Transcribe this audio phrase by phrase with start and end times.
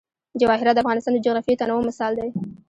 [0.41, 2.29] جواهرات د افغانستان د جغرافیوي تنوع مثال دی.